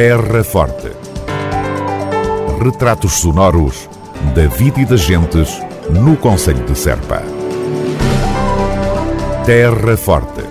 [0.00, 0.92] Terra Forte.
[2.62, 3.90] Retratos sonoros
[4.32, 5.60] da vida e das gentes
[5.90, 7.20] no Conselho de Serpa.
[9.44, 10.44] Terra Forte.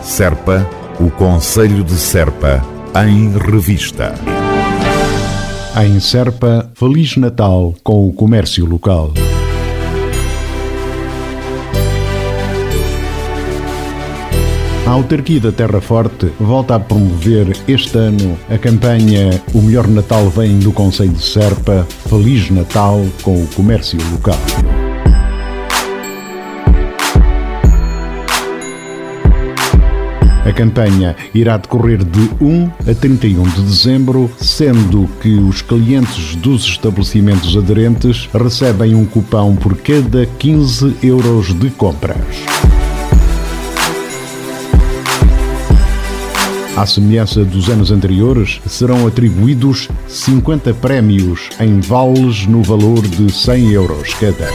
[0.00, 0.64] Serpa,
[1.00, 2.64] o Conselho de Serpa,
[3.04, 4.14] em revista.
[5.84, 9.12] Em Serpa, Feliz Natal com o comércio local.
[14.86, 20.30] A autarquia da Terra Forte volta a promover este ano a campanha O Melhor Natal
[20.30, 24.38] vem do Conselho de Serpa, Feliz Natal com o comércio local.
[30.44, 36.62] A campanha irá decorrer de 1 a 31 de dezembro, sendo que os clientes dos
[36.62, 42.75] estabelecimentos aderentes recebem um cupão por cada 15 euros de compras.
[46.76, 53.72] À semelhança dos anos anteriores, serão atribuídos 50 prémios em vales no valor de 100
[53.72, 54.50] euros cada.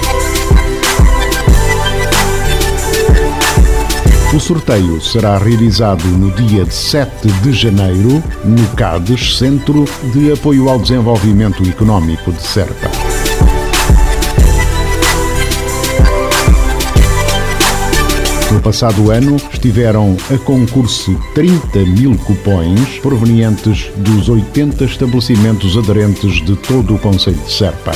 [4.36, 10.78] O sorteio será realizado no dia 7 de janeiro no CADES, Centro de Apoio ao
[10.78, 13.11] Desenvolvimento Económico de Serpa.
[18.52, 26.58] No passado ano estiveram a concurso 30 mil cupões provenientes dos 80 estabelecimentos aderentes de
[26.58, 27.92] todo o Conselho de Serpa.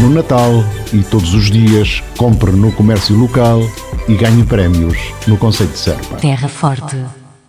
[0.00, 3.62] No Natal e todos os dias, compre no comércio local
[4.06, 6.16] e ganhe prémios no Conselho de Serpa.
[6.16, 6.96] Terra Forte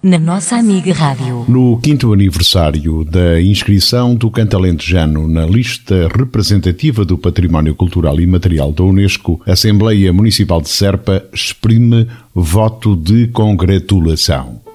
[0.04, 1.46] na nossa amiga Rádio.
[1.48, 8.72] No quinto aniversário da inscrição do Cantalentejano na lista representativa do Património Cultural e Material
[8.72, 14.71] da Unesco, a Assembleia Municipal de Serpa exprime voto de congratulação.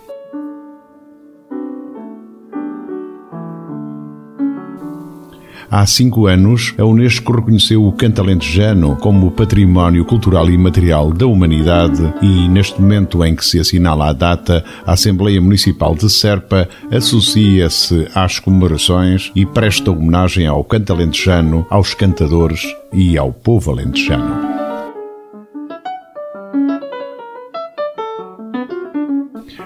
[5.70, 11.26] Há cinco anos, a Unesco reconheceu o canto alentejano como património cultural e material da
[11.26, 16.68] humanidade e, neste momento em que se assinala a data, a Assembleia Municipal de Serpa
[16.90, 22.62] associa-se às comemorações e presta homenagem ao canto alentejano, aos cantadores
[22.92, 24.45] e ao povo alentejano.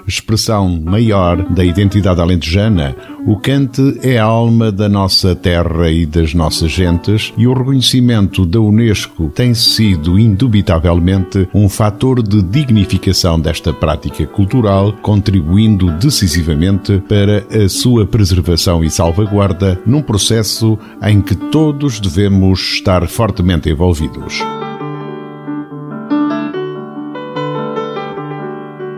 [0.07, 6.33] Expressão maior da identidade alentejana, o cante é a alma da nossa terra e das
[6.33, 13.73] nossas gentes e o reconhecimento da Unesco tem sido indubitavelmente um fator de dignificação desta
[13.73, 21.99] prática cultural, contribuindo decisivamente para a sua preservação e salvaguarda num processo em que todos
[21.99, 24.41] devemos estar fortemente envolvidos.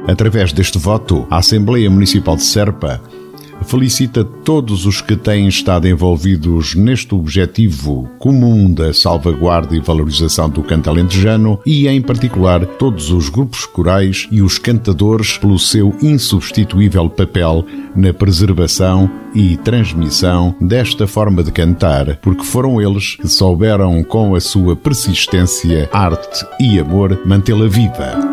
[0.07, 3.01] Através deste voto, a Assembleia Municipal de Serpa
[3.63, 10.61] felicita todos os que têm estado envolvidos neste objetivo comum da salvaguarda e valorização do
[10.63, 17.09] canto alentejano e, em particular, todos os grupos corais e os cantadores pelo seu insubstituível
[17.09, 17.65] papel
[17.95, 24.41] na preservação e transmissão desta forma de cantar, porque foram eles que souberam, com a
[24.41, 28.32] sua persistência, arte e amor, mantê-la viva.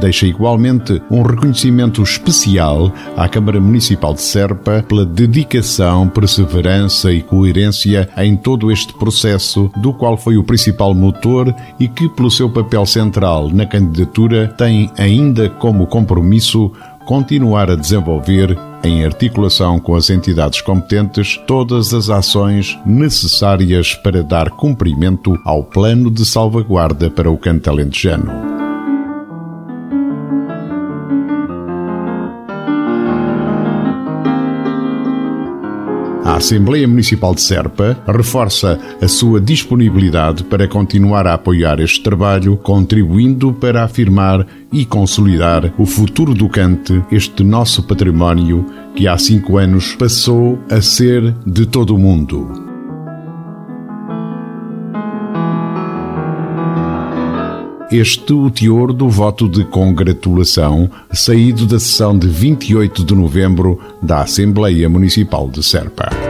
[0.00, 8.08] Deixa igualmente um reconhecimento especial à Câmara Municipal de Serpa pela dedicação, perseverança e coerência
[8.16, 12.86] em todo este processo, do qual foi o principal motor e que, pelo seu papel
[12.86, 16.72] central na candidatura, tem ainda como compromisso
[17.04, 24.50] continuar a desenvolver em articulação com as entidades competentes, todas as ações necessárias para dar
[24.50, 28.49] cumprimento ao plano de salvaguarda para o canto alentejano.
[36.40, 43.52] Assembleia Municipal de Serpa reforça a sua disponibilidade para continuar a apoiar este trabalho, contribuindo
[43.52, 48.64] para afirmar e consolidar o futuro do cante, este nosso património
[48.96, 52.70] que há cinco anos passou a ser de todo o mundo.
[57.92, 64.22] este o teor do voto de congratulação saído da sessão de 28 de novembro da
[64.22, 66.29] Assembleia Municipal de Serpa.